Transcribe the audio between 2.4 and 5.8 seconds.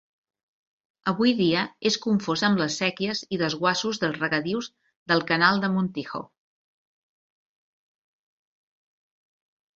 amb les séquies i desguassos dels regadius del Canal de